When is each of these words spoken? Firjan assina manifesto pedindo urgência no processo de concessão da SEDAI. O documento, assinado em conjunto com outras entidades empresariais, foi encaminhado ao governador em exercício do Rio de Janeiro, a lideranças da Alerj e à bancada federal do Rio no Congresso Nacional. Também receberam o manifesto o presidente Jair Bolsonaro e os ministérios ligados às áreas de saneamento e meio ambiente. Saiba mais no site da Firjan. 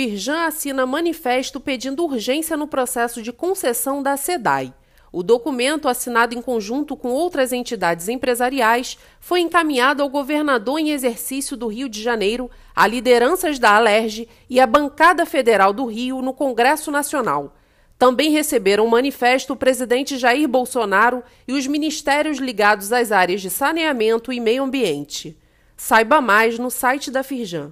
Firjan 0.00 0.46
assina 0.46 0.86
manifesto 0.86 1.60
pedindo 1.60 2.02
urgência 2.02 2.56
no 2.56 2.66
processo 2.66 3.20
de 3.20 3.30
concessão 3.30 4.02
da 4.02 4.16
SEDAI. 4.16 4.72
O 5.12 5.22
documento, 5.22 5.88
assinado 5.88 6.34
em 6.34 6.40
conjunto 6.40 6.96
com 6.96 7.10
outras 7.10 7.52
entidades 7.52 8.08
empresariais, 8.08 8.96
foi 9.20 9.40
encaminhado 9.40 10.02
ao 10.02 10.08
governador 10.08 10.78
em 10.78 10.90
exercício 10.90 11.54
do 11.54 11.66
Rio 11.66 11.86
de 11.86 12.02
Janeiro, 12.02 12.50
a 12.74 12.86
lideranças 12.86 13.58
da 13.58 13.76
Alerj 13.76 14.26
e 14.48 14.58
à 14.58 14.66
bancada 14.66 15.26
federal 15.26 15.70
do 15.70 15.84
Rio 15.84 16.22
no 16.22 16.32
Congresso 16.32 16.90
Nacional. 16.90 17.54
Também 17.98 18.30
receberam 18.30 18.86
o 18.86 18.90
manifesto 18.90 19.52
o 19.52 19.56
presidente 19.56 20.16
Jair 20.16 20.48
Bolsonaro 20.48 21.22
e 21.46 21.52
os 21.52 21.66
ministérios 21.66 22.38
ligados 22.38 22.90
às 22.90 23.12
áreas 23.12 23.42
de 23.42 23.50
saneamento 23.50 24.32
e 24.32 24.40
meio 24.40 24.62
ambiente. 24.62 25.38
Saiba 25.76 26.22
mais 26.22 26.58
no 26.58 26.70
site 26.70 27.10
da 27.10 27.22
Firjan. 27.22 27.68